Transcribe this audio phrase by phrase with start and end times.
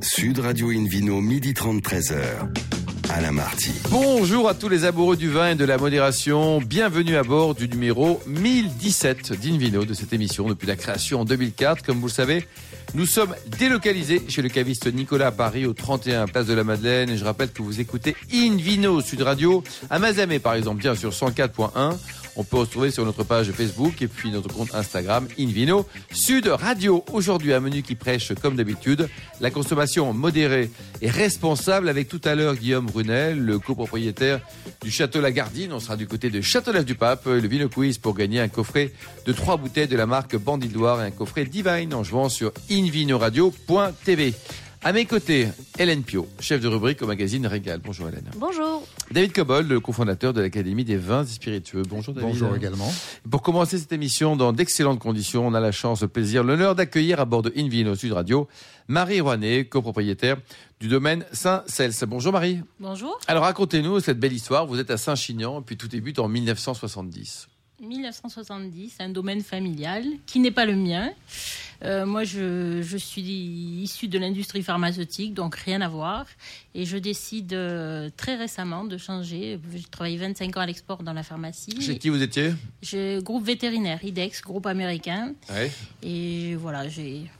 [0.00, 2.16] Sud Radio Invino, midi 30, 13h.
[3.10, 3.70] Alain Marty.
[3.90, 6.60] Bonjour à tous les amoureux du vin et de la modération.
[6.60, 11.82] Bienvenue à bord du numéro 1017 d'Invino de cette émission depuis la création en 2004.
[11.82, 12.46] Comme vous le savez,
[12.94, 17.10] nous sommes délocalisés chez le caviste Nicolas à Paris au 31 Place de la Madeleine.
[17.10, 21.10] Et je rappelle que vous écoutez Invino Sud Radio à Mazamé par exemple, bien sur
[21.10, 21.96] 104.1.
[22.38, 27.04] On peut retrouver sur notre page Facebook et puis notre compte Instagram Invino Sud Radio.
[27.12, 29.08] Aujourd'hui, un menu qui prêche, comme d'habitude,
[29.40, 30.70] la consommation modérée
[31.02, 34.40] et responsable avec tout à l'heure Guillaume Brunel, le copropriétaire
[34.84, 35.72] du Château Lagardine.
[35.72, 38.92] On sera du côté de Châteauneuf-du-Pape, le Vino Quiz pour gagner un coffret
[39.26, 44.34] de trois bouteilles de la marque Bandidoire et un coffret Divine en jouant sur invinoradio.tv.
[44.84, 47.80] À mes côtés, Hélène Pio, chef de rubrique au magazine Régal.
[47.84, 48.30] Bonjour Hélène.
[48.36, 48.86] Bonjour.
[49.10, 51.82] David Cobol, le cofondateur de l'Académie des vins et spiritueux.
[51.88, 52.30] Bonjour David.
[52.30, 52.92] Bonjour également.
[53.28, 57.18] Pour commencer cette émission dans d'excellentes conditions, on a la chance, le plaisir, l'honneur d'accueillir
[57.18, 58.46] à bord de Invino Sud Radio
[58.86, 60.36] Marie Rouanet, copropriétaire
[60.78, 62.06] du domaine Saint-Cels.
[62.06, 62.60] Bonjour Marie.
[62.78, 63.18] Bonjour.
[63.26, 64.66] Alors racontez-nous cette belle histoire.
[64.66, 67.48] Vous êtes à Saint-Chinian, puis tout débute en 1970.
[67.80, 71.10] 1970, un domaine familial qui n'est pas le mien.
[71.84, 76.26] Euh, moi, je, je suis issue de l'industrie pharmaceutique, donc rien à voir.
[76.74, 79.60] Et je décide euh, très récemment de changer.
[79.72, 81.80] J'ai travaillé 25 ans à l'export dans la pharmacie.
[81.80, 82.52] Chez qui vous étiez?
[82.82, 85.34] J'ai groupe vétérinaire, IDEX, groupe américain.
[85.50, 85.70] Ouais.
[86.02, 87.30] Et voilà, j'ai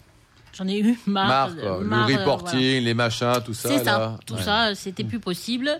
[0.58, 1.28] J'en ai eu marre.
[1.28, 2.80] Marre, le euh, reporting, voilà.
[2.80, 3.68] les machins, tout ça.
[3.68, 4.42] C'est ça, tout Ouais.
[4.42, 5.70] ça, c'était plus possible.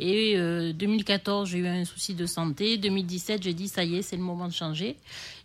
[0.00, 2.76] Et euh, 2014, j'ai eu un souci de santé.
[2.76, 4.96] 2017, j'ai dit ça y est, c'est le moment de changer.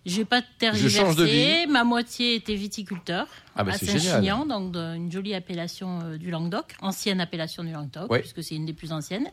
[0.03, 0.97] J'ai pas tergiversé.
[0.97, 1.67] change de vie.
[1.69, 6.17] Ma moitié était viticulteur Ah bah à c'est Saint-Chinian, donc de- une jolie appellation euh,
[6.17, 9.29] du Languedoc, ancienne appellation du Languedoc, puisque c'est une des plus anciennes.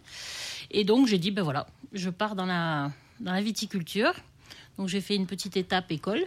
[0.70, 2.90] Et donc j'ai dit ben voilà, je pars dans la
[3.20, 4.12] dans la viticulture.
[4.76, 6.20] Donc j'ai fait une petite étape école.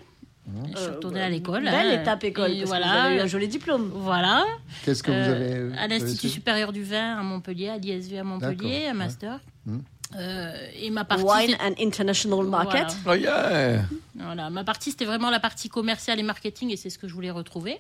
[0.74, 1.64] Je suis retournée à l'école.
[1.64, 2.02] Belle hein.
[2.02, 2.86] étape école, parce voilà.
[2.86, 3.92] que vous avez eu un joli diplôme.
[3.94, 4.44] Voilà.
[4.84, 8.18] Qu'est-ce que vous Euh, avez à l'Institut su supérieur du vin à Montpellier, à l'ISV
[8.20, 9.40] à Montpellier, un master.
[9.66, 9.80] Hmm.
[10.18, 12.88] Euh, et ma partie, Wine and International Market.
[13.04, 13.22] Voilà.
[13.22, 13.86] Oh yeah
[14.16, 17.14] Voilà, ma partie c'était vraiment la partie commerciale et marketing et c'est ce que je
[17.14, 17.80] voulais retrouver.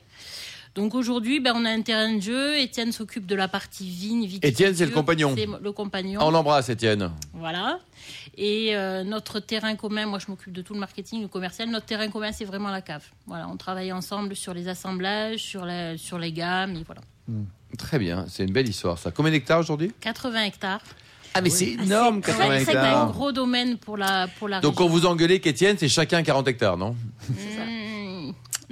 [0.74, 2.58] Donc aujourd'hui, ben, on a un terrain de jeu.
[2.58, 4.50] Étienne s'occupe de la partie vigne, viticulture.
[4.50, 5.34] Étienne, c'est le compagnon.
[5.36, 6.22] C'est le compagnon.
[6.24, 7.12] On l'embrasse, Étienne.
[7.34, 7.80] Voilà.
[8.38, 11.70] Et euh, notre terrain commun, moi je m'occupe de tout le marketing, le commercial.
[11.70, 13.04] Notre terrain commun, c'est vraiment la cave.
[13.28, 17.02] Voilà, on travaille ensemble sur les assemblages, sur, la, sur les gammes, et voilà.
[17.78, 19.12] Très bien, c'est une belle histoire ça.
[19.12, 19.92] Combien d'hectares aujourd'hui?
[20.00, 20.82] 80 hectares.
[21.34, 23.12] Ah mais c'est énorme, C'est 80 vrai que c'est un hectares.
[23.12, 26.78] gros domaine pour la, pour la Donc quand vous engueulez qu'Étienne, c'est chacun 40 hectares,
[26.78, 26.96] non?
[27.30, 27.34] Mmh,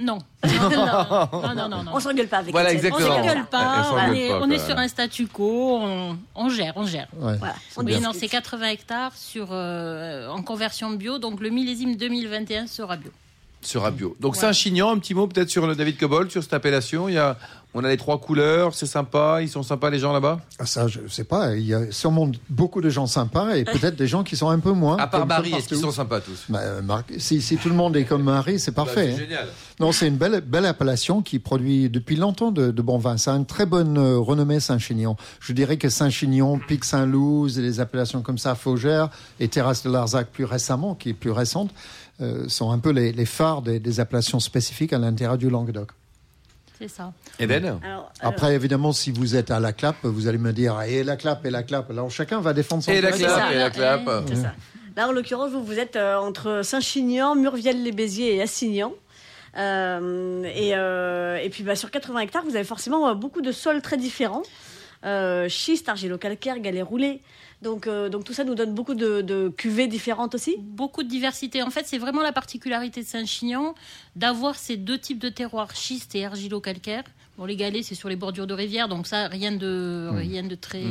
[0.00, 0.18] non.
[0.44, 1.92] Non, non, non, non, non.
[1.94, 2.92] On s'engueule pas avec Voilà, Étienne.
[2.92, 3.22] On exactement.
[3.22, 4.54] s'engueule pas, on on, s'engueule est, pas, on quoi.
[4.56, 7.08] est sur un statu quo, on, on gère, on gère.
[7.16, 7.36] Ouais.
[7.36, 7.54] Voilà.
[7.76, 12.66] On Oui, non, c'est 80 hectares sur, euh, en conversion bio, donc le millésime 2021
[12.66, 13.10] sera bio.
[13.62, 14.16] Sera bio.
[14.20, 14.40] Donc Ouais.
[14.40, 17.08] Saint-Chinian, un petit mot peut-être sur le David Cobol, sur cette appellation.
[17.08, 17.36] Il y a,
[17.74, 20.40] on a les trois couleurs, c'est sympa, ils sont sympas les gens là-bas?
[20.58, 21.54] Ah, Ça, je sais pas.
[21.54, 24.58] Il y a sûrement beaucoup de gens sympas et peut-être des gens qui sont un
[24.60, 24.96] peu moins.
[24.96, 26.46] À part Marie, est-ce qu'ils sont sympas tous?
[26.48, 29.08] Bah, euh, Marc, si, si tout le monde est comme Marie, c'est parfait.
[29.08, 29.16] Bah, hein.
[29.18, 29.48] C'est génial.
[29.78, 33.18] Non, c'est une belle, belle appellation qui produit depuis longtemps de, de bons vins.
[33.18, 35.16] Ça a une très bonne euh, renommée Saint-Chinian.
[35.40, 39.90] Je dirais que Saint-Chinian, Pic Saint-Loup, et les appellations comme ça, Faugère et Terrasse de
[39.90, 41.70] Larzac plus récemment, qui est plus récente,
[42.20, 45.90] euh, sont un peu les, les phares des, des appellations spécifiques à l'intérieur du Languedoc.
[46.78, 47.12] C'est ça.
[47.38, 50.80] Eden Alors, alors, Après, évidemment, si vous êtes à la clap, vous allez me dire,
[50.82, 51.90] et la clap, et la clap.
[51.90, 53.24] Alors chacun va défendre son Et la côté.
[53.24, 53.52] clap, ça.
[53.52, 54.10] et la clap.
[54.28, 54.52] C'est ça.
[54.96, 58.92] Là, en l'occurrence, vous, vous êtes euh, entre Saint-Chinian, Murviel-les-Béziers et Assignan.
[59.56, 63.52] Euh, et, euh, et puis, bah, sur 80 hectares, vous avez forcément euh, beaucoup de
[63.52, 64.42] sols très différents.
[65.04, 67.20] Euh, schiste, argilo-calcaire, galets roulés.
[67.62, 70.56] Donc, euh, donc, tout ça nous donne beaucoup de, de cuvées différentes aussi.
[70.58, 71.62] Beaucoup de diversité.
[71.62, 73.74] En fait, c'est vraiment la particularité de Saint-Chinian
[74.16, 77.04] d'avoir ces deux types de terroirs, schiste et argilo-calcaire.
[77.38, 80.54] Bon, les galets, c'est sur les bordures de rivière, donc ça, rien de, rien de
[80.54, 80.84] très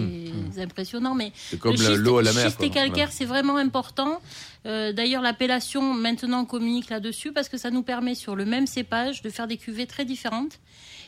[0.58, 1.14] impressionnant.
[1.14, 2.46] Mais C'est comme le schiste, l'eau à la mer.
[2.46, 4.20] schiste et calcaire, c'est vraiment important.
[4.66, 9.22] Euh, D'ailleurs, l'appellation maintenant communique là-dessus parce que ça nous permet sur le même cépage
[9.22, 10.60] de faire des cuvées très différentes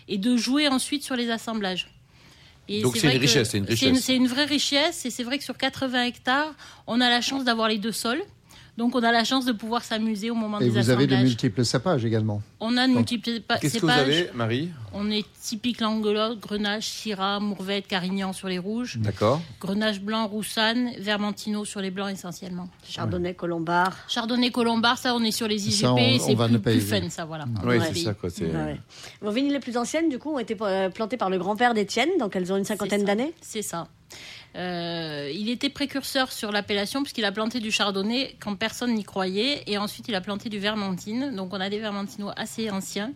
[0.08, 1.88] et de jouer ensuite sur les assemblages.
[2.68, 4.00] Et Donc c'est une richesse, c'est une richesse.
[4.00, 6.54] c'est une vraie richesse et c'est vrai que sur 80 hectares,
[6.88, 8.22] on a la chance d'avoir les deux sols.
[8.82, 11.12] Donc on a la chance de pouvoir s'amuser au moment Et des vous avez de
[11.14, 11.24] assemblages.
[11.24, 12.42] multiples cépages également.
[12.60, 14.08] On a de multiples pa- Qu'est-ce que vous cépages.
[14.08, 19.40] avez, Marie On est typique Languedoc, Grenache, Syrah, Mourvèdre, Carignan sur les rouges, D'accord.
[19.60, 22.70] Grenache blanc, Roussanne, Vermentino sur les blancs essentiellement.
[22.90, 23.96] Chardonnay, Colombard.
[24.08, 26.58] Chardonnay, Colombard, ça on est sur les IGP, Ça, on- on c'est va plus, ne
[26.58, 27.46] pas plus fun ça voilà.
[27.64, 27.86] Oui, Ouais.
[27.94, 28.30] c'est ça quoi.
[28.42, 28.80] Ah ouais.
[29.22, 32.10] Vos vignes les plus anciennes, du coup, ont été euh, plantées par le grand-père d'Étienne,
[32.20, 33.36] donc elles ont une cinquantaine d'années.
[33.42, 33.88] C'est ça.
[34.56, 39.64] Euh, il était précurseur sur l'appellation puisqu'il a planté du chardonnay quand personne n'y croyait
[39.68, 41.34] et ensuite il a planté du vermentine.
[41.36, 43.14] Donc on a des vermentinos assez anciens.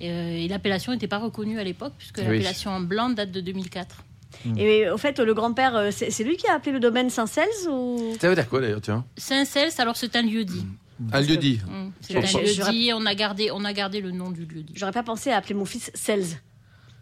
[0.00, 2.24] Et, euh, et l'appellation n'était pas reconnue à l'époque, puisque Oui.
[2.24, 4.02] l'appellation en blanc date de 2004.
[4.58, 7.68] Et au fait, le grand-père, euh, c'est c'est lui qui a appelé le domaine Saint-Cels
[7.70, 8.14] ou?
[8.20, 10.64] Ça veut dire quoi d'ailleurs, tiens Saint-Cels, alors c'est un lieu-dit.
[11.12, 11.60] Un lieu dit.
[11.68, 14.30] Hum, C'est Je- un je- je- lieu-dit, on, a gardé- on a gardé le nom
[14.30, 14.74] du lieu-dit.
[14.76, 16.26] J'aurais pas pensé à appeler mon fils Cels.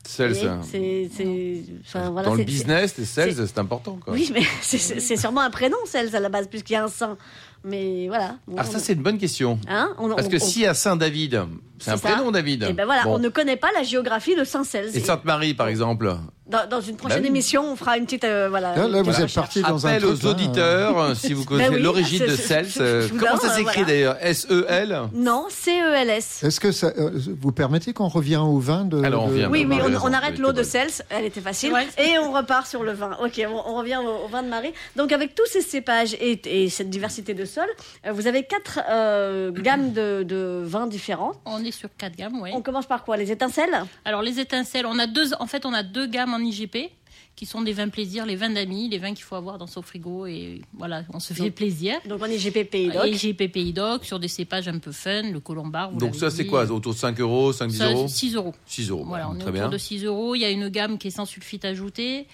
[0.06, 0.25] Ça.
[0.71, 3.99] C'est, c'est, enfin, voilà, Dans le c'est- business, les sales, c'est- c'est important.
[4.05, 4.12] Quoi.
[4.15, 6.85] Oui, mais c'est- c'est c'est sûrement un prénom, Cels, à la base, puisqu'il y a
[6.85, 7.17] un saint.
[7.65, 8.37] Mais voilà.
[8.59, 9.59] Ah, ça, on- c'est une bonne question.
[9.69, 11.41] Hein on- Parce que on- si à Saint-David,
[11.79, 12.15] c'est un C'est ça.
[12.15, 12.65] prénom, David.
[12.65, 13.15] Et ben voilà, Bon.
[13.15, 14.95] on ne connaît pas la géographie de Saint-Cels.
[14.95, 16.15] Et Sainte-Marie, par exemple.
[16.46, 17.29] Dans, dans une prochaine Bah oui.
[17.31, 18.25] émission, on fera une petite.
[18.25, 21.14] euh, voilà, Là, là, une vous êtes parti dans un Appel aux là, auditeurs, euh,
[21.14, 22.67] si vous connaissez Ben oui, l'origine de Cels.
[22.81, 23.85] euh, Comment ça s'écrit voilà.
[23.88, 24.17] d'ailleurs?
[24.20, 26.43] S-E-L Non, C-E-L-S.
[26.44, 29.46] Est-ce que ça, euh, vous permettez qu'on revient au vin de Alors, on de- revient.
[29.50, 30.62] Oui, Ah, oui, bah, on, arrête l'eau de.
[30.62, 31.87] Cels, elle était facile, Ouais.
[31.96, 33.17] et on repart sur le vin.
[33.25, 34.75] Ok, on, on revient au, au vin de Marie.
[34.96, 37.64] Donc avec tous ces cépages et, et cette diversité de sols,
[38.06, 41.32] euh, vous avez quatre euh, gammes de, de vins différents.
[41.46, 42.50] On est sur quatre gammes, oui.
[42.52, 43.17] On commence par quoi?
[43.17, 43.85] Les étincelles?
[44.05, 46.90] Alors les étincelles, on a deux, en fait, on a deux gammes en IGP
[47.36, 49.82] qui sont des vins plaisir, les vins d'amis, les vins qu'il faut avoir dans son
[49.82, 51.96] frigo et voilà, on se fait Donc, plaisir.
[52.08, 53.06] Donc on est GP Pays d'Oc.
[53.06, 55.90] IGP Pays d'Oc sur des cépages un peu fun, le colombard.
[55.90, 58.54] vous Donc ça, c'est quoi Autour de 5 euros, 5, 10 Ça, euros 6 euros.
[58.66, 59.04] 6 euros.
[59.04, 59.69] Voilà, on est très autour bien.
[59.69, 60.34] de 6 euros.
[60.36, 62.28] Il y a une gamme qui est sans sulfite ajouté,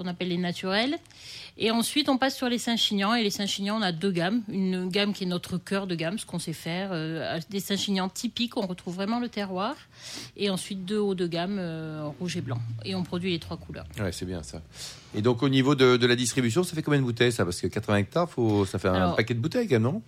[0.00, 0.96] qu'on appelle les naturels.
[1.58, 3.14] Et ensuite, on passe sur les Saint-Chinians.
[3.14, 4.42] Et les Saint-Chinians, on a deux gammes.
[4.48, 6.90] Une gamme qui est notre cœur de gamme, ce qu'on sait faire.
[6.92, 9.74] euh, des Saint-Chinians typiques, on retrouve vraiment le terroir.
[10.36, 12.58] Et ensuite, deux hauts de gamme, euh, rouge et blanc.
[12.84, 13.84] Et on produit les trois couleurs.
[13.98, 14.62] Ouais, c'est bien ça.
[15.14, 17.44] Et donc au niveau de, de la distribution, ça fait combien de bouteilles ça?
[17.44, 20.02] Parce que 80 hectares, faut, ça fait un Alors, paquet de bouteilles quand même, non?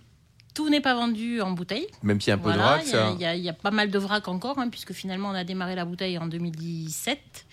[0.53, 1.87] Tout n'est pas vendu en bouteille.
[2.03, 3.11] Même s'il y a un peu de vrac, ça.
[3.19, 5.75] y il y a pas mal de vrac encore, hein, puisque finalement, on a démarré
[5.75, 7.45] la bouteille en 2017.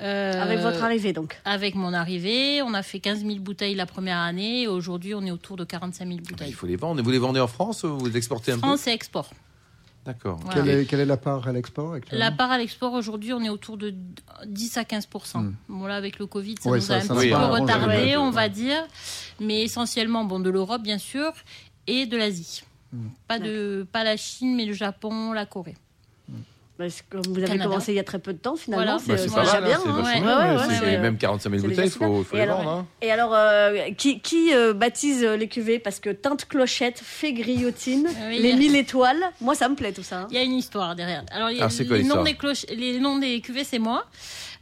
[0.00, 1.38] Euh, Avec votre arrivée donc.
[1.44, 4.62] Avec mon arrivée, on a fait 15 000 bouteilles la première année.
[4.62, 6.52] Et aujourd'hui, on est autour de 45 000 Ah, Il bouteilles.
[6.52, 7.02] faut les vendre.
[7.02, 9.30] Vous les vendez en France ou vous les exportez un France et export.
[9.30, 9.36] peu
[10.04, 10.38] D'accord.
[10.44, 10.62] Voilà.
[10.62, 13.48] Quelle, est, quelle est la part à l'export La part à l'export aujourd'hui, on est
[13.50, 13.92] autour de
[14.46, 15.08] 10 à 15
[15.68, 17.96] Bon là, avec le Covid, ça Ouais, nous ça- a un ça petit peu retardé,
[17.96, 18.16] ouais.
[18.16, 18.86] on va dire,
[19.40, 21.32] mais essentiellement bon de l'Europe bien sûr
[21.86, 22.62] et de l'Asie.
[23.26, 25.74] Pas de pas la Chine, mais le Japon, la Corée.
[26.78, 27.64] Parce que comme vous avez Canada.
[27.64, 28.98] commencé il y a très peu de temps finalement, Voilà.
[29.00, 29.76] c'est Bah, déjà bien.
[29.76, 29.96] hein, c'est hein.
[30.04, 30.98] Ouais, bien, ouais, ouais, ouais, c'est ouais.
[30.98, 32.70] Même 45 000 C'est bouteilles, il faut, faut Et les alors, vendre.
[32.70, 32.86] hein.
[33.02, 35.80] Et alors, euh, qui, qui euh, baptise euh, les cuvées?
[35.80, 39.92] Parce que teinte clochette, fait grillotine, Oui, les a- mille étoiles, moi ça me plaît
[39.92, 40.20] tout ça.
[40.20, 40.26] hein.
[40.30, 41.24] Il y a une histoire derrière.
[41.32, 43.80] Alors, les, Ah, c'est quoi les l'histoire noms des cloches, les noms des cuvées, c'est
[43.80, 44.06] moi.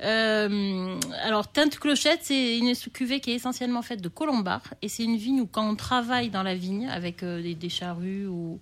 [0.02, 4.62] Euh, alors, Teinte Clochette, c'est une cuvée qui est essentiellement faite de colombard.
[4.82, 7.68] Et c'est une vigne où, quand on travaille dans la vigne avec euh, des, des
[7.68, 8.60] charrues, ou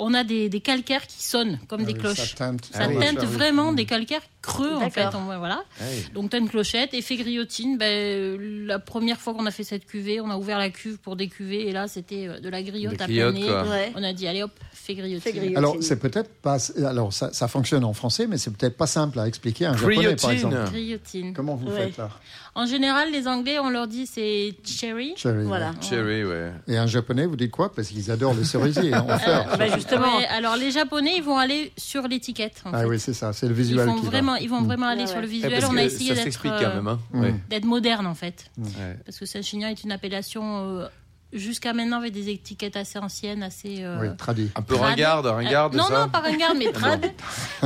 [0.00, 2.16] on a des, des calcaires qui sonnent comme Ah des oui, cloches.
[2.16, 2.98] Ça teinte, Ça Ah oui.
[3.04, 5.06] teinte vraiment des calcaires creux, en fait.
[5.14, 5.62] On- voilà.
[5.80, 6.04] Ouais.
[6.14, 6.94] Donc, Teinte Clochette.
[6.94, 10.70] Effet griotine, ben, la première fois qu'on a fait cette cuvée, on a ouvert la
[10.70, 11.68] cuve pour décuver.
[11.68, 13.68] Et là, c'était euh, de la griotte Des à griottes.
[13.68, 13.92] Ouais.
[13.96, 15.56] On a dit, allez hop, fait griotine.
[15.56, 16.56] Alors, c'est peut-être pas.
[16.84, 19.76] Alors, ça, ça fonctionne en français, mais c'est peut-être pas simple à expliquer à un
[19.76, 20.56] japonais, par exemple.
[20.70, 21.32] Griotine.
[21.34, 21.86] Comment vous Ouais.
[21.86, 22.10] faites là?
[22.56, 25.12] En général, les Anglais, on leur dit c'est cherry.
[25.16, 25.70] Cherry, Voilà.
[25.70, 25.76] ouais.
[25.88, 26.50] Cherry, ouais.
[26.66, 27.72] Et un japonais, vous dites quoi?
[27.72, 28.92] Parce qu'ils adorent le cerisier.
[28.92, 29.46] hein, en.
[29.52, 30.18] Ah bah, justement.
[30.30, 32.60] Alors les Japonais, ils vont aller sur l'étiquette.
[32.64, 32.84] Ah fait.
[32.86, 34.10] oui, c'est ça, c'est le ils visuel vont qui va.
[34.30, 35.26] Vraiment, ils vont vraiment aller sur le.
[35.26, 35.64] Eh, visuel.
[35.70, 36.88] on a essayé d'être euh.
[36.88, 36.98] Hein.
[37.12, 37.20] Mm.
[37.20, 37.34] Ouais.
[37.48, 38.96] d'être moderne en fait, Ouais.
[39.04, 40.88] parce que Saint-Chinian est une appellation euh,
[41.32, 43.76] jusqu'à maintenant avec des étiquettes assez anciennes, assez.
[43.80, 44.50] euh, Oui, traduit.
[44.56, 44.90] Un peu trad.
[44.90, 47.04] ringarde, ringarde, Euh, non, ça non, pas ringarde, mais trad.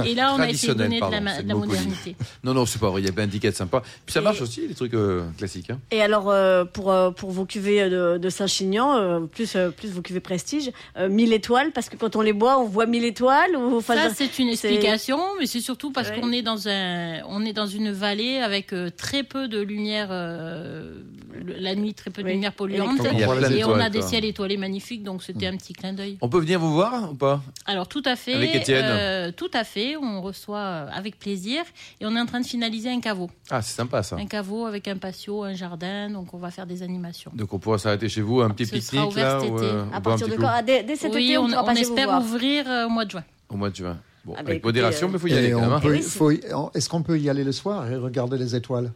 [0.05, 2.17] Et là, on a essayé de Traditionnel, donner de la, de modernité.
[2.43, 3.01] Non, non, c'est pas vrai.
[3.03, 3.83] Il y a plein d'étiquettes sympas.
[4.05, 5.71] Puis ça Et- marche aussi, les trucs euh, classiques.
[5.71, 5.79] Hein.
[5.91, 9.91] Et alors, euh, pour, euh, pour vos cuvées de, de Saint-Chinian, euh, plus, euh, plus
[9.91, 13.05] vos cuvées prestige, euh, 1000 étoiles, parce que quand on les boit, on voit 1000
[13.05, 16.21] étoiles ou, enfin, Ça, c'est une explication, mais c'est surtout parce Ouais.
[16.21, 20.09] qu'on est dans un, on est dans une vallée avec euh, très peu de lumière,
[20.11, 20.95] euh,
[21.59, 22.35] la nuit, très peu de Oui.
[22.35, 22.99] lumière polluante,
[23.59, 26.19] Et on a des ciels étoilés magnifiques, donc c'était un petit clin d'œil.
[26.21, 27.43] On peut venir vous voir ou pas?
[27.67, 28.85] Alors tout à fait, Avec Étienne.
[28.87, 31.63] euh, tout à fait, on reçoit euh, avec plaisir,
[32.01, 34.17] et on est en train de finaliser un caveau, Ah, c'est sympa ça.
[34.17, 37.31] un caveau avec un patio, un jardin, donc on va faire des animations.
[37.35, 39.65] Donc on pourra s'arrêter chez vous, un petit pique-nique là cet ou, été.
[39.67, 40.49] euh, à partir de petit quand?
[40.51, 42.21] Ah, dès, dès cet oui, été, on, on, pourra on passer vous espère voir.
[42.23, 43.25] ouvrir euh, au mois de juin.
[43.49, 43.99] Au mois de juin.
[44.25, 46.71] Bon, Ah, bah, avec écoutez, modération, euh, mais il faut y aller hein.
[46.75, 48.93] Est-ce qu'on peut y aller le soir et regarder les étoiles?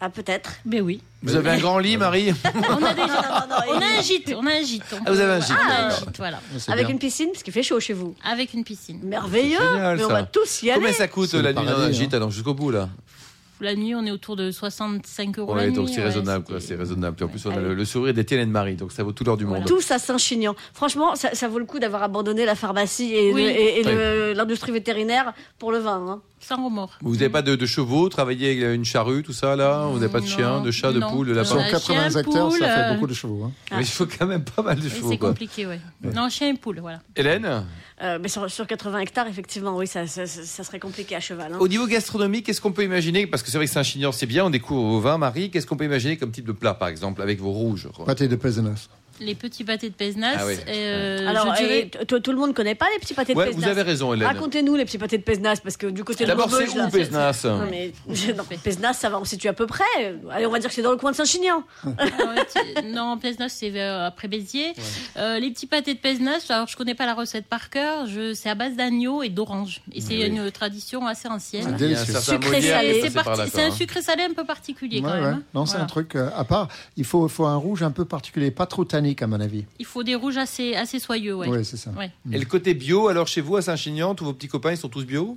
[0.00, 0.52] Ah, peut-être.
[0.64, 3.80] Mais oui, Vous avez un grand lit, Marie on a déjà, Non, non, non, on
[3.80, 4.82] a un gîte, on a un gîte.
[4.92, 5.98] on Ah, vous avez un gîte, on a un d'accord.
[6.06, 6.92] gîte, voilà, C'est Avec bien.
[6.94, 8.14] une piscine, parce qu'il fait chaud chez vous.
[8.24, 9.00] avec une piscine.
[9.02, 10.80] Merveilleux génial, Mais on va tous y aller.
[10.80, 12.18] Combien ça coûte la nuit dans un gîte hein.
[12.18, 12.88] alors jusqu'au bout là?
[13.60, 15.74] La nuit, on est autour de 65 euros la Ouais, nuit.
[15.76, 17.16] donc c'est ouais, raisonnable, quoi, c'est raisonnable.
[17.16, 19.12] Puis en plus, on a le, le sourire d'Étienne et de Marie, donc ça vaut
[19.12, 19.60] tout l'or du Voilà.
[19.60, 19.68] monde.
[19.68, 20.54] Tous à Saint-Chinian.
[20.72, 23.42] Franchement, ça, ça vaut le coup d'avoir abandonné la pharmacie et, Oui.
[23.42, 26.04] le- et- et le- l'industrie vétérinaire pour le vin.
[26.08, 26.20] hein.
[26.40, 26.96] Sans remords.
[27.02, 30.12] Vous n'avez pas de, de chevaux, travaillez avec une charrue, tout ça là Vous n'avez
[30.12, 31.10] pas de Non, chiens, de chats, de non.
[31.10, 31.42] poules, de Non.
[31.42, 33.42] Sur lapins Euh, 80 chien, hectares, poule, ça fait euh, beaucoup de chevaux.
[33.44, 33.52] hein.
[33.72, 35.10] Mais il faut quand même pas mal de chevaux.
[35.10, 35.30] c'est quoi.
[35.30, 35.80] compliqué, ouais.
[36.14, 37.00] Non, chien et poule, voilà.
[37.16, 37.64] Hélène,
[38.00, 41.20] Euh, mais sur, sur 80 hectares, effectivement, oui, ça, ça- ça- ça serait compliqué à
[41.20, 41.52] cheval.
[41.54, 41.58] hein.
[41.58, 43.26] au niveau gastronomique, qu'est-ce qu'on peut imaginer?
[43.26, 45.50] Parce que c'est vrai que Saint-Chinian, c'est bien, on découvre au vin, Marie.
[45.50, 48.36] Qu'est-ce qu'on peut imaginer comme type de plat, par exemple, avec vos rouges Pâté de
[48.36, 48.88] Pézenas.
[49.20, 50.36] Les petits pâtés de Pézenas.
[50.38, 50.54] Ah oui.
[50.68, 53.46] euh, Alors, dirais- et tout le monde ne connaît pas les petits pâtés de Ouais,
[53.46, 53.64] Pézenas.
[53.66, 54.26] vous avez raison, Hélène.
[54.28, 57.40] Racontez-nous les petits pâtés de Pézenas, parce que du côté de D'abord, c'est où Pézenas
[57.44, 57.92] Non, mais
[58.36, 59.84] non, Pézenas, ça va, on se situe à peu près.
[60.30, 61.62] Allez, on va dire que c'est dans le coin de Saint-Chinian.
[61.98, 62.04] Ah
[62.84, 64.72] non, Pézenas, c'est vers- après Béziers.
[65.16, 68.06] Euh, les petits pâtés de Pézenas, alors je connais pas la recette par cœur.
[68.06, 69.80] Je, c'est à base d'agneau et d'orange.
[69.92, 70.26] Et c'est Oui.
[70.26, 71.76] une tradition assez ancienne.
[71.78, 73.02] C'est Il y a un Sucré salé.
[73.64, 75.24] un sucré salé un peu particulier quand même.
[75.24, 75.42] hein.
[75.54, 76.68] Non, c'est un truc euh, à part.
[76.96, 78.84] Il faut, un rouge un peu particulier, pas trop
[79.22, 79.64] à mon avis.
[79.78, 81.48] Il faut des rouges assez, assez soyeux, ouais.
[81.48, 81.90] Oui, c'est ça.
[81.90, 82.10] Ouais.
[82.32, 84.88] Et le côté bio, alors chez vous à Saint-Chinian, tous vos petits copains, ils sont
[84.88, 85.36] tous bio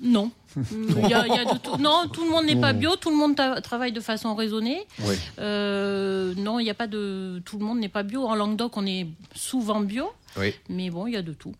[0.00, 0.30] Non.
[0.70, 1.76] Il y a- il y a de tout.
[1.78, 4.80] Non, tout le monde n'est pas bio, tout le monde travaille de façon raisonnée.
[5.00, 5.14] Oui.
[5.40, 7.42] Euh, non, il n'y a pas de.
[7.44, 8.24] Tout le monde n'est pas bio.
[8.24, 11.54] En Languedoc, on est souvent bio, Oui, mais bon, il y a de tout.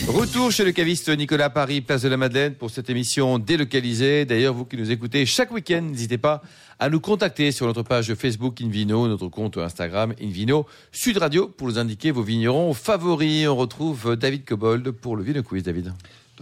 [0.07, 4.23] Retour chez le caviste Nicolas Paris, place de la Madeleine, pour cette émission délocalisée.
[4.23, 6.41] D'ailleurs, vous qui nous écoutez chaque week-end, n'hésitez pas
[6.79, 11.67] à nous contacter sur notre page Facebook Invino, notre compte Instagram Invino Sud Radio, pour
[11.67, 13.45] nous indiquer vos vignerons favoris.
[13.47, 15.91] On retrouve David Cobold pour le Vino Quiz, David.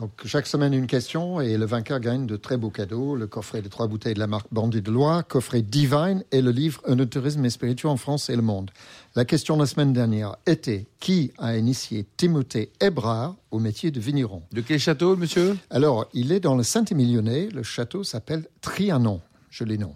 [0.01, 3.15] Donc, chaque semaine, une question et le vainqueur gagne de très beaux cadeaux.
[3.15, 6.49] Le coffret de trois bouteilles de la marque Bandit de Loire, coffret Divine et le
[6.49, 8.71] livre Un tourisme et spirituel en France et le monde.
[9.15, 13.99] La question de la semaine dernière était qui a initié Timothée Hébrard au métier de
[13.99, 14.41] vigneron?
[14.51, 15.55] De quel château, monsieur?
[15.69, 17.49] Alors, il est dans le Saint-Émilionnais.
[17.53, 19.21] Le château s'appelle Trianon.
[19.51, 19.93] Joli nom.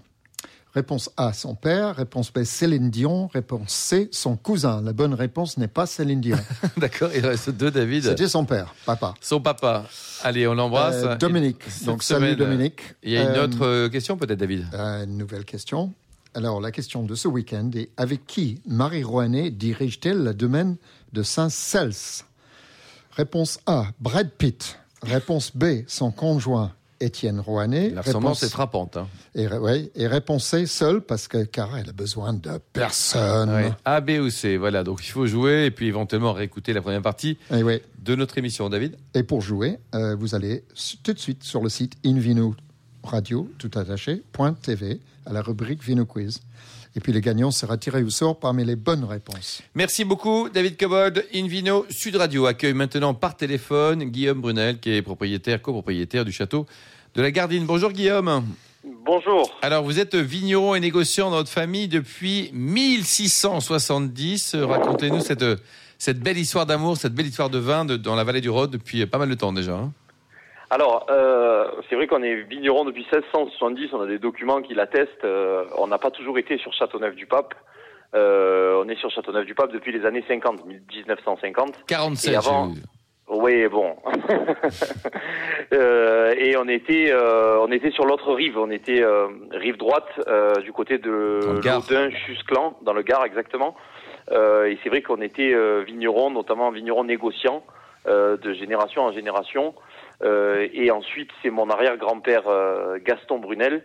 [0.75, 1.95] Réponse A, son père.
[1.95, 3.27] Réponse B, Céline Dion.
[3.33, 4.81] Réponse C, son cousin.
[4.81, 6.37] La bonne réponse n'est pas Céline Dion.
[6.77, 8.03] D'accord, il reste deux, David.
[8.03, 9.13] C'était son père, papa.
[9.21, 9.85] Son papa.
[10.21, 11.03] Allez, on l'embrasse.
[11.05, 11.63] Euh, Dominique.
[11.85, 12.81] Donc, semaine, salut Dominique.
[13.03, 14.67] Il y a une Euh, autre euh, question, peut-être, David?
[14.73, 15.93] Euh, une nouvelle question.
[16.33, 20.75] Alors, la question de ce week-end est avec qui Marie Rouanet dirige-t-elle le domaine
[21.13, 22.25] de Saint-Cels?
[23.11, 24.77] Réponse A, Brad Pitt.
[25.01, 27.89] Réponse B, son conjoint Étienne Rouanet.
[27.89, 28.97] La ressemblance est Réponse, frappante.
[28.97, 29.07] Hein.
[29.33, 33.49] et, ouais, et réponse C, seule, parce que car elle a besoin de personne.
[33.49, 33.71] Ouais.
[33.85, 34.83] A, B ou C, voilà.
[34.83, 37.81] Donc il faut jouer et puis éventuellement réécouter la première partie ouais.
[37.99, 38.95] de notre émission, David.
[39.13, 40.63] et pour jouer, euh, vous allez
[41.03, 42.55] tout de suite sur le site Invino
[43.03, 44.23] Radio, tout attaché,
[44.61, 46.41] .tv, à la rubrique Vino Quiz.
[46.97, 49.61] Et puis le gagnant sera tiré au sort parmi les bonnes réponses.
[49.75, 51.25] Merci beaucoup, David Cobold.
[51.35, 56.65] Invino Sud Radio accueille maintenant par téléphone Guillaume Brunel, qui est propriétaire, copropriétaire du château
[57.15, 57.65] de la Gardine.
[57.65, 58.45] Bonjour Guillaume.
[59.05, 59.49] Bonjour.
[59.61, 64.55] Alors vous êtes vigneron et négociant dans votre famille depuis 1670.
[64.55, 65.43] Racontez-nous cette,
[65.97, 68.69] cette belle histoire d'amour, cette belle histoire de vin de- dans la vallée du Rhône
[68.69, 69.73] depuis pas mal de temps déjà.
[69.75, 69.91] hein.
[70.69, 75.23] Alors, euh, c'est vrai qu'on est vigneron depuis 1670, on a des documents qui l'attestent.
[75.23, 77.53] euh, on n'a pas toujours été sur Châteauneuf-du-Pape.
[78.15, 81.85] Euh, on est sur Châteauneuf-du-Pape depuis les années 50, 1950.
[81.87, 82.81] 47, Et avant- j'ai vu.
[83.27, 83.95] Oui, bon.
[85.73, 88.55] Euh, et on était, euh, on était sur l'autre rive.
[88.57, 91.81] On était euh, rive droite euh, du côté de Dans le Gard.
[91.89, 93.75] Laudun, Chusclan, dans le Gard exactement.
[94.31, 97.71] Euh, et c'est vrai qu'on était euh, vignerons, notamment vignerons négociants, euh,
[98.07, 99.73] de génération en génération.
[100.23, 103.83] Euh, et ensuite, c'est mon arrière-grand-père euh, Gaston Brunel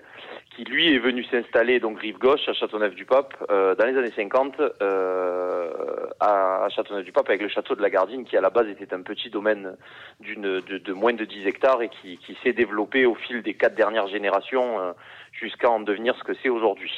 [0.57, 4.55] qui lui est venu s'installer donc rive gauche à Châteauneuf-du-Pape euh, dans les années 50
[4.83, 5.71] euh,
[6.19, 9.31] à, Châteauneuf-du-Pape avec le château de la Gardine qui à la base était un petit
[9.31, 9.77] domaine
[10.21, 14.09] de, moins de 10 hectares et qui, qui s'est développé au fil des quatre dernières
[14.09, 14.93] générations euh,
[15.33, 16.93] jusqu'à en devenir ce que c'est aujourd'hui.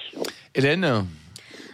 [0.54, 1.04] Hélène?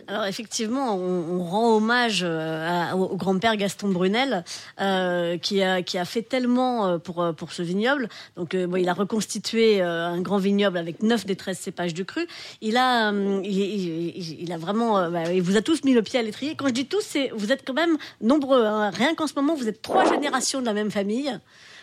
[0.09, 4.43] Alors effectivement, on, rend hommage euh, au, grand-père Gaston Brunel,
[4.81, 8.09] euh, qui, a, qui a fait tellement euh, pour, pour ce vignoble.
[8.35, 12.27] Donc il a reconstitué un grand vignoble avec 9 des 13 cépages du cru.
[12.62, 16.55] Il a, il, a vraiment, bah, il vous a tous mis le pied à l'étrier.
[16.57, 18.65] Quand je dis tous, c'est vous êtes quand même nombreux.
[18.65, 18.88] hein.
[18.88, 21.38] Rien qu'en ce moment, vous êtes trois générations de la même famille.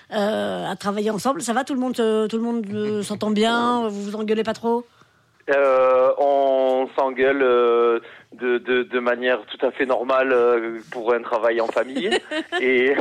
[0.10, 4.16] à travailler ensemble, ça va Tout le monde, tout le monde s'entend bien Vous vous
[4.16, 4.84] engueulez pas trop?
[5.50, 8.00] Euh, on s'engueule euh,
[8.34, 12.10] de, de, de manière tout à fait normale euh, pour un travail en famille.
[12.62, 12.96] et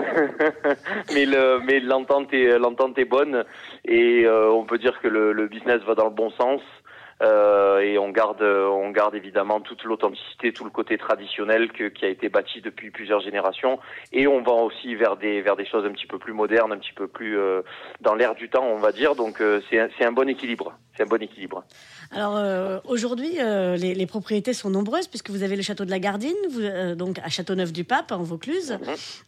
[1.14, 3.44] mais le, mais l'entente est l'entente est bonne
[3.86, 6.60] et euh, on peut dire que le, le business va dans le bon sens.
[7.22, 12.04] Euh, et on garde, on garde évidemment toute l'authenticité, tout le côté traditionnel que, qui
[12.04, 13.78] a été bâti depuis plusieurs générations.
[14.12, 16.78] Et on va aussi vers des, vers des choses un petit peu plus modernes, un
[16.78, 17.62] petit peu plus euh,
[18.00, 19.14] dans l'air du temps, on va dire.
[19.14, 20.74] Donc euh, c'est un, bon équilibre.
[20.96, 21.64] C'est un bon équilibre.
[22.12, 25.90] Alors euh, aujourd'hui, euh, les, les propriétés sont nombreuses puisque vous avez le château de
[25.90, 28.78] la Gardine, vous, euh, donc à Châteauneuf-du-Pape en Vaucluse,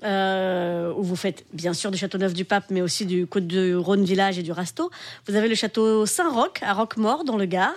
[0.05, 4.39] euh, où vous faites bien sûr du Châteauneuf-du-Pape, mais aussi du Côte du Rhône Village
[4.39, 4.91] et du Rasteau.
[5.27, 7.76] Vous avez le château Saint-Roch à Roquemort dans le Gard.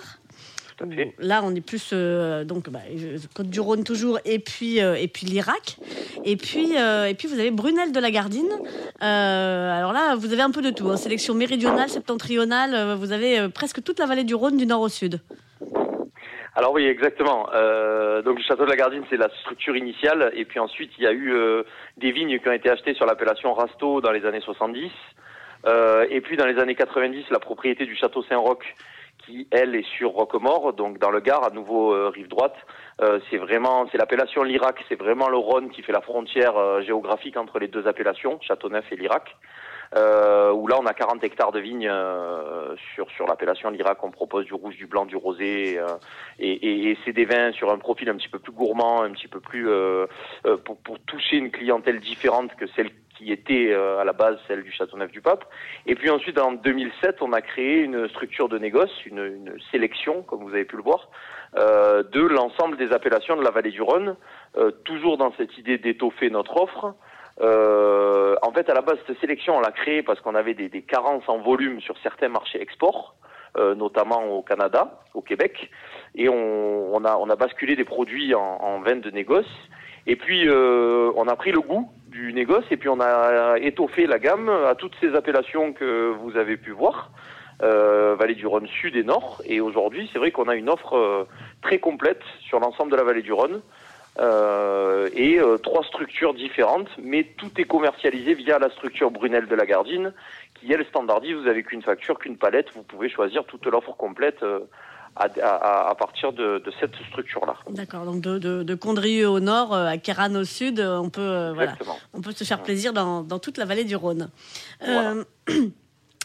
[0.80, 1.14] Tout à fait.
[1.18, 4.94] Là, on est plus euh, donc bah, euh, Côte du Rhône toujours, et puis euh,
[4.94, 5.76] et puis l'Irak,
[6.24, 8.50] et puis euh, et puis vous avez Brunel de la Gardine.
[9.00, 10.88] Alors là, vous avez un peu de tout.
[10.88, 10.96] hein.
[10.96, 12.94] Sélection méridionale, septentrionale.
[12.96, 15.20] vous avez presque toute la vallée du Rhône du nord au sud.
[16.56, 17.48] Alors oui, exactement.
[17.54, 21.04] Euh, donc le château de la Gardine, c'est la structure initiale, et puis ensuite il
[21.04, 21.62] y a eu euh,
[21.96, 24.90] des vignes qui ont été achetées sur l'appellation Rasto dans les années 70,
[25.66, 28.64] Euh, et puis dans les années 90, la propriété du château Saint-Roch,
[29.50, 32.56] elle est sur Roquemort, donc dans le Gard, à nouveau euh, rive droite.
[33.00, 36.82] Euh, c'est vraiment, c'est l'appellation l'Irak, c'est vraiment le Rhône qui fait la frontière euh,
[36.82, 39.36] géographique entre les deux appellations, Châteauneuf et l'Irak.
[39.92, 41.90] Où là on a 40 hectares de vignes
[42.94, 43.98] sur sur l'appellation l'Irak.
[44.04, 45.80] On propose du rouge, du blanc, du rosé,
[46.38, 49.26] et, et, c'est des vins sur un profil un petit peu plus gourmand, un petit
[49.26, 49.68] peu plus
[50.64, 54.62] pour, pour toucher une clientèle différente que celle qui était euh, à la base celle
[54.62, 55.44] du Châteauneuf-du-Pape.
[55.86, 60.42] Et puis ensuite, en 2007, on a créé une structure de négoce, une, sélection, comme
[60.42, 61.10] vous avez pu le voir,
[61.58, 64.16] euh, de l'ensemble des appellations de la vallée du Rhône,
[64.56, 66.94] euh, toujours dans cette idée d'étoffer notre offre.
[68.42, 71.28] En fait, à la base, cette sélection, on l'a créée parce qu'on avait des, carences
[71.28, 73.14] en volume sur certains marchés export,
[73.56, 75.70] notamment au Canada, au Québec,
[76.14, 79.46] et on, a, basculé des produits en, en de négoce.
[80.10, 84.08] Et puis, euh, on a pris le goût du négoce et puis on a étoffé
[84.08, 87.12] la gamme à toutes ces appellations que vous avez pu voir,
[87.62, 89.40] euh, vallée du Rhône Sud et Nord.
[89.44, 91.28] Et aujourd'hui, c'est vrai qu'on a une offre euh,
[91.62, 93.60] très complète sur l'ensemble de la vallée du Rhône.
[95.14, 100.12] Et trois structures différentes, mais tout est commercialisé via la structure Brunel de la Gardine,
[100.56, 101.36] qui elle standardise.
[101.36, 102.66] Vous avez qu'une facture, qu'une palette.
[102.74, 104.44] Vous pouvez choisir toute l'offre complète
[105.16, 107.54] à, à- à partir de, de cette structure-là.
[107.70, 108.04] D'accord.
[108.04, 111.20] Donc de, de, de Condrieu au nord euh, à Kéran au sud, euh, on peut
[111.20, 111.74] euh, voilà,
[112.14, 114.30] on peut se faire plaisir dans, dans toute la vallée du Rhône.
[114.80, 115.10] Voilà.
[115.12, 115.24] Euh,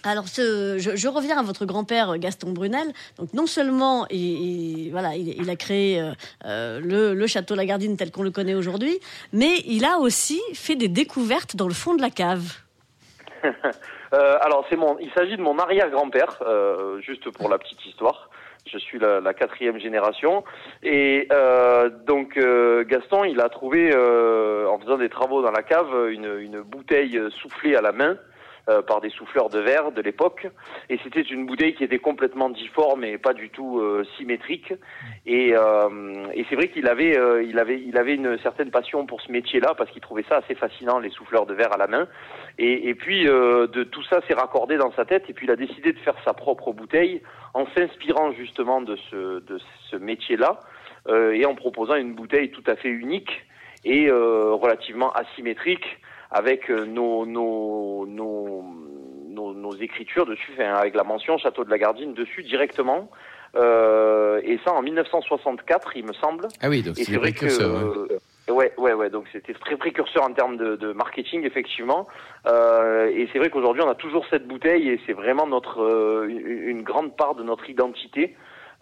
[0.08, 2.94] Alors, ce, je, je reviens à votre grand-père Gaston Brunel.
[3.18, 6.00] Donc, non seulement il, il- voilà, il, il a créé
[6.46, 9.00] euh, le, le château Lagardine tel qu'on le connaît aujourd'hui,
[9.34, 12.54] mais il a aussi fait des découvertes dans le fond de la cave.
[14.14, 18.30] Euh, alors, c'est mon, il s'agit de mon arrière-grand-père, euh, juste pour la petite histoire.
[18.72, 20.44] Je suis la, quatrième génération.
[20.82, 25.62] Et euh, donc, euh, Gaston, il a trouvé, euh, en faisant des travaux dans la
[25.62, 28.18] cave, une, une bouteille soufflée à la main
[28.68, 30.48] euh, par des souffleurs de verre de l'époque.
[30.90, 34.74] Et c'était une bouteille qui était complètement difforme et pas du tout euh, symétrique.
[35.28, 39.06] Et, euh, et c'est vrai qu'il avait, euh, il avait, il avait une certaine passion
[39.06, 41.86] pour ce métier-là parce qu'il trouvait ça assez fascinant, les souffleurs de verre à la
[41.86, 42.08] main.
[42.58, 45.52] Et, et puis euh, de tout ça s'est raccordé dans sa tête et puis il
[45.52, 47.22] a décidé de faire sa propre bouteille
[47.54, 49.60] en s'inspirant justement de ce, de
[49.92, 50.60] ce métier-là
[51.08, 53.30] euh, et en proposant une bouteille tout à fait unique
[53.88, 55.86] et relativement asymétrique
[56.36, 58.62] avec euh, nos, nos, nos,
[59.30, 63.10] nos, nos écritures dessus, enfin, avec la mention Château de la Gardine dessus directement.
[63.56, 66.50] Euh, et ça en 1964, il me semble.
[66.62, 68.20] Ah oui, donc c'est vrai que euh,
[68.50, 69.10] Ouais, ouais, ouais.
[69.10, 72.06] Donc c'était très précurseur en termes de, de marketing, effectivement.
[72.48, 76.46] Euh, et c'est vrai qu'aujourd'hui, on a toujours cette bouteille et c'est vraiment notre une,
[76.68, 78.36] une grande part de notre identité.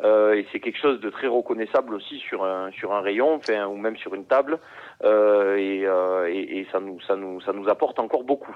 [0.03, 3.67] Euh, et c'est quelque chose de très reconnaissable aussi sur un sur un rayon, enfin,
[3.67, 4.59] ou même sur une table.
[5.03, 8.55] Euh, et, euh, et, et ça nous ça nous ça nous apporte encore beaucoup.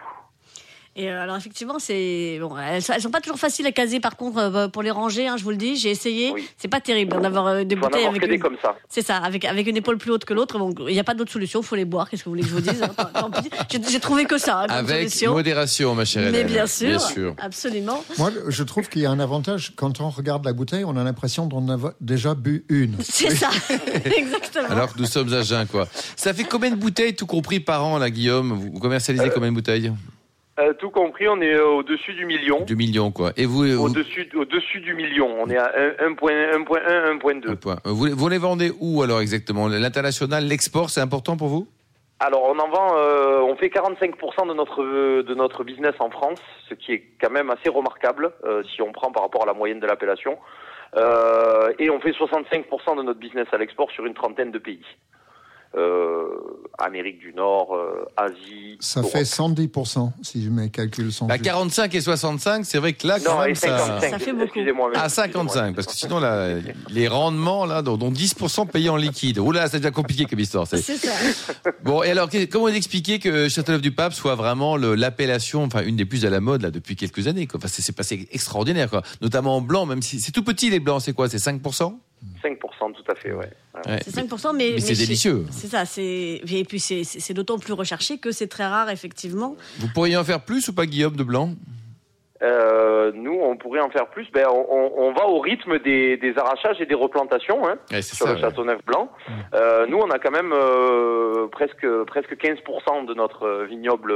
[1.00, 4.00] Et euh, alors effectivement, c'est bon, elles, sont- elles sont pas toujours faciles à caser.
[4.00, 6.32] Par contre, euh, pour les ranger, hein, je vous le dis, j'ai essayé.
[6.34, 6.50] Oui.
[6.58, 8.40] C'est pas terrible hein, d'avoir euh, des Il en bouteilles avoir avec une...
[8.40, 8.76] comme ça.
[8.90, 10.58] C'est ça, avec avec une épaule plus haute que l'autre.
[10.58, 11.62] Bon, il n'y a pas d'autre solution.
[11.62, 12.10] Faut les boire.
[12.10, 13.50] Qu'est-ce que vous voulez que je vous dise hein, tant- tant pis.
[13.92, 15.34] J'ai trouvé que ça hein, Avec solution.
[15.34, 17.36] modération, ma chère Mais bien sûr, Bien sûr.
[17.40, 18.04] absolument.
[18.18, 19.74] Moi, je trouve qu'il y a un avantage.
[19.76, 22.96] Quand on regarde la bouteille, on a l'impression d'en avoir déjà bu une.
[23.04, 23.50] C'est ça,
[24.04, 24.68] exactement.
[24.70, 25.88] Alors que nous sommes à jeun, quoi.
[26.16, 28.52] Ça fait combien de bouteilles, tout compris, par an, là, Guillaume?
[28.54, 29.92] Vous commercialisez combien de bouteilles?
[30.60, 32.62] Euh, tout compris, on est euh, au-dessus du million.
[32.62, 33.32] Du million, quoi.
[33.38, 35.30] Et vous, vous, Au-dessus au-dessus du million.
[35.40, 37.52] On est à 1.1, 1.1, 1.2.
[37.52, 37.76] un point.
[37.86, 39.68] vous, vous les vendez où, alors, exactement?
[39.68, 41.68] L'international, l'export, c'est important pour vous?
[42.20, 44.84] Alors on en vend, euh, on fait 45% de notre
[45.22, 48.92] de notre business en France, ce qui est quand même assez remarquable euh, si on
[48.92, 50.40] prend par rapport à la moyenne de l'appellation.
[50.96, 54.82] Euh, et on fait 65% de notre business à l'export sur une trentaine de pays.
[55.76, 56.26] Euh,
[56.80, 58.78] Amérique du Nord, euh, Asie.
[58.80, 59.12] Ça Europe.
[59.12, 61.42] fait 110%, si mes calculs sont justes.
[61.44, 63.78] 45 et 65, c'est vrai que là, quand Non, même, ça...
[63.80, 64.10] 55.
[64.12, 64.44] Ça fait beaucoup.
[64.44, 64.92] Excusez-moi.
[64.96, 66.50] Ah, excusez-moi, 55, parce que sinon, là,
[66.90, 69.40] les rendements, là, dont, dont 10% payés en liquide.
[69.40, 70.68] Oula, c'est déjà compliqué comme histoire.
[70.68, 71.12] c'est- ça.
[71.84, 76.26] Bon, et alors, comment vous expliquez que Châteauneuf-du-Pape soit vraiment l'appellation, enfin, une des plus
[76.26, 77.58] à la mode, là, depuis quelques années, quoi?
[77.58, 79.02] Enfin, c'est c'est passé extraordinaire, quoi.
[79.22, 81.28] Notamment en blanc, même si c'est tout petit, les blancs, c'est quoi?
[81.28, 82.00] C'est 5%?
[82.44, 83.50] 5% tout à fait, ouais.
[84.02, 85.46] C'est 5%, mais, Mais c'est délicieux.
[85.52, 85.86] C'est ça.
[85.86, 89.56] C'est et puis c'est d'autant plus recherché que c'est très rare effectivement.
[89.80, 91.52] Vous pourriez en faire plus ou pas, Guillaume, de blanc?
[92.44, 94.28] Euh, nous, on pourrait en faire plus.
[94.32, 97.68] Ben, on, va au rythme des, des arrachages et des replantations.
[97.68, 97.78] Hein.
[97.92, 98.42] Ouais, sur ça, le ouais.
[98.42, 99.10] Château Neuf Blanc.
[99.56, 104.14] Euh, nous, on a quand même euh, presque presque 15% de notre vignoble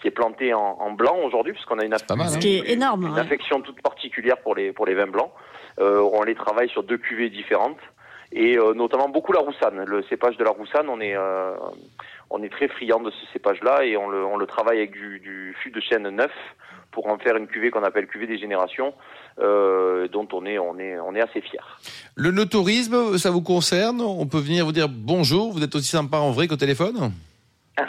[0.00, 2.38] qui est planté en, en blanc aujourd'hui, puisqu'on a une, aff- mal, hein.
[2.38, 3.06] qui est énorme.
[3.06, 3.20] une ouais.
[3.20, 5.32] affection toute particulière pour les pour les vins blancs.
[5.78, 7.78] Euh, on les travaille sur deux cuvées différentes
[8.32, 9.84] et euh, notamment beaucoup la roussanne.
[9.84, 11.54] Le cépage de la roussanne, on est euh,
[12.30, 15.20] on est très friand de ce cépage-là et on le on le travaille avec du,
[15.20, 16.32] du fût de chêne neuf
[16.90, 18.94] pour en faire une cuvée qu'on appelle cuvée des générations,
[19.38, 21.78] euh, dont on est on est on est assez fier.
[22.14, 24.00] Le notourisme, ça vous concerne?
[24.00, 27.12] On peut venir vous dire bonjour, vous êtes aussi sympa en vrai qu'au téléphone?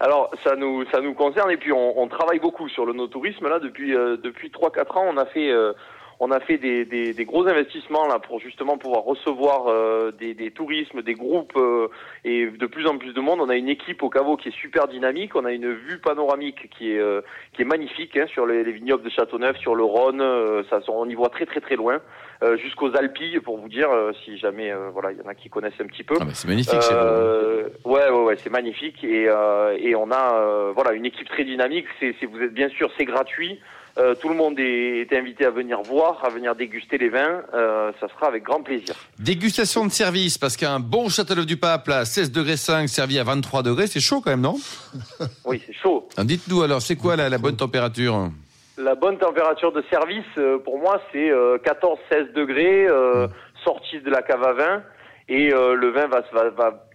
[0.00, 3.46] Alors ça nous ça nous concerne et puis on, on travaille beaucoup sur le no-tourisme
[3.46, 5.74] là depuis euh, depuis trois quatre ans on a fait euh,
[6.18, 10.32] on a fait des, des, des gros investissements là pour justement pouvoir recevoir euh, des,
[10.34, 11.88] des tourismes, des groupes euh,
[12.24, 13.40] et de plus en plus de monde.
[13.40, 15.36] On a une équipe au caveau qui est super dynamique.
[15.36, 17.20] On a une vue panoramique qui est euh,
[17.52, 20.20] qui est magnifique hein, sur les, les vignobles de Châteauneuf, sur le Rhône.
[20.20, 22.00] euh, ça, on y voit très très très loin
[22.42, 25.34] euh, jusqu'aux Alpilles pour vous dire euh, si jamais euh, voilà il y en a
[25.34, 26.16] qui connaissent un petit peu.
[26.20, 26.74] Ah, bah, c'est magnifique.
[26.92, 31.28] Euh, ouais, ouais, ouais, c'est magnifique et euh, et on a euh, voilà une équipe
[31.28, 31.86] très dynamique.
[32.00, 33.60] C'est, c'est vous êtes bien sûr c'est gratuit.
[33.98, 37.42] Euh, tout le monde est, est invité à venir voir, à venir déguster les vins.
[37.54, 38.94] Euh, ça sera avec grand plaisir.
[39.18, 43.24] Dégustation de service, parce qu'un bon Châteauneuf du Pape, là, 16 degrés 5, servi à
[43.24, 44.56] 23 degrés, c'est chaud quand même, non?
[45.46, 46.08] Oui, c'est chaud.
[46.16, 48.30] Alors, Dites-nous alors, c'est quoi la, la bonne température?
[48.76, 53.26] La bonne température de service, euh, pour moi, c'est euh, 14-16 degrés, euh,
[53.64, 54.82] sortie de la cave à vin,
[55.28, 56.85] et euh, le vin va, va, va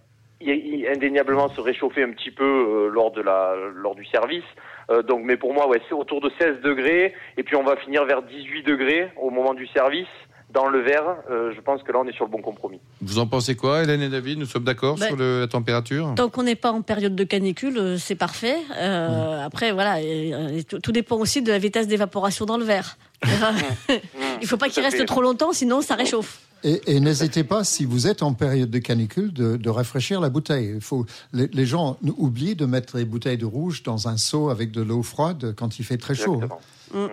[0.94, 4.44] indéniablement se réchauffer un petit peu euh, lors de la lors du service.
[4.90, 7.76] Euh, donc, mais pour moi, ouais, c'est autour de 16 degrés, et puis on va
[7.76, 10.06] finir vers 18 degrés au moment du service.
[10.50, 12.78] Dans le verre, euh, je pense que là, on est sur le bon compromis.
[13.00, 14.38] Vous en pensez quoi, Hélène et David?
[14.38, 16.12] Nous sommes d'accord Ben, sur le- la température?
[16.14, 18.56] Tant qu'on n'est pas en période de canicule, euh, c'est parfait.
[18.76, 22.64] Euh, Après, voilà, et, et tout, tout dépend aussi de la vitesse d'évaporation dans le
[22.64, 22.98] verre.
[24.42, 26.40] Il faut pas qu'il reste trop longtemps, sinon ça réchauffe.
[26.64, 30.28] Et, et n'hésitez pas, si vous êtes en période de canicule, de, de rafraîchir la
[30.30, 30.72] bouteille.
[30.76, 34.48] Il faut, les, les gens oublient de mettre les bouteilles de rouge dans un seau
[34.48, 36.40] avec de l'eau froide quand il fait très chaud.
[36.42, 36.48] hein.
[36.94, 37.10] Exactement.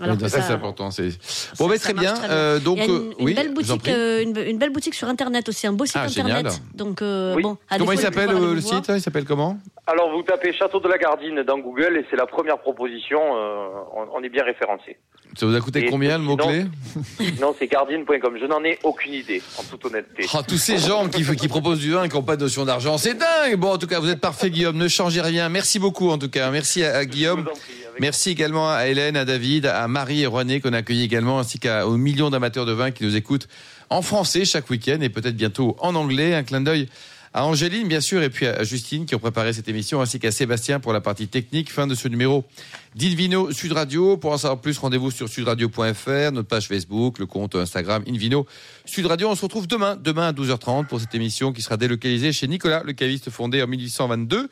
[0.00, 0.92] Alors ça, ça- c'est important.
[0.92, 1.18] c'est-
[1.58, 2.14] Bon, ça très bien.
[2.14, 2.30] très bien.
[2.30, 3.92] Euh, donc, Il y a une, euh, une oui, belle boutique, prie.
[3.92, 6.36] euh, une, une belle boutique sur internet aussi, un beau site Ah, internet.
[6.36, 6.52] génial.
[6.74, 7.42] Donc euh, Oui.
[7.42, 9.58] bon, à Comment il s'appelle euh, le site Il s'appelle comment?
[9.88, 13.18] Alors, vous tapez Château de la Gardine dans Google et c'est la première proposition.
[13.20, 14.98] euh, on, on est bien référencé.
[15.38, 16.64] Ça vous a coûté Et combien le mot-clé
[17.40, 18.36] Non, c'est gardine.com.
[18.40, 20.26] Je n'en ai aucune idée, en toute honnêteté.
[20.34, 22.64] Oh, tous ces gens qui, qui proposent du vin et qui n'ont pas de notion
[22.64, 23.56] d'argent, c'est dingue.
[23.56, 24.76] Bon, en tout cas, vous êtes parfait, Guillaume.
[24.76, 25.48] Ne changez rien.
[25.48, 26.50] Merci beaucoup, en tout cas.
[26.50, 27.44] Merci à, à Guillaume.
[27.44, 27.54] Prie,
[28.00, 31.60] Merci également à Hélène, à David, à Marie et René qu'on a accueillis également, ainsi
[31.60, 33.46] qu'aux millions d'amateurs de vin qui nous écoutent
[33.90, 36.34] en français chaque week-end et peut-être bientôt en anglais.
[36.34, 36.88] Un clin d'œil
[37.34, 40.32] à Angéline, bien sûr, et puis à Justine qui ont préparé cette émission, ainsi qu'à
[40.32, 41.70] Sébastien pour la partie technique.
[41.70, 42.44] Fin de ce numéro
[42.94, 44.16] d'Invino Sud Radio.
[44.16, 48.46] Pour en savoir plus, rendez-vous sur sudradio.fr, notre page Facebook, le compte Instagram Invino
[48.84, 49.28] Sud Radio.
[49.28, 52.82] On se retrouve demain, demain à 12h30 pour cette émission qui sera délocalisée chez Nicolas,
[52.84, 54.48] le caviste fondé en 1822.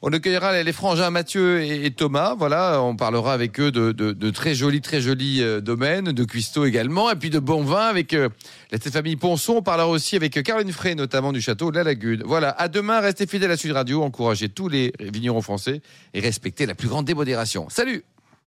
[0.00, 2.34] On accueillera les frangins Mathieu et Thomas.
[2.38, 7.10] Voilà, on parlera avec eux de, très jolis, très jolis euh, domaines, de cuistots également,
[7.10, 8.28] et puis de bons vins avec euh,
[8.70, 9.54] la famille Ponson.
[9.56, 12.22] On parlera aussi avec Caroline Frey, notamment du château de la Lagune.
[12.24, 15.80] Voilà, à demain, restez fidèles à Sud Radio, encouragez tous les vignerons français
[16.14, 17.68] et respectez la plus grande démodération.
[17.68, 18.04] Salut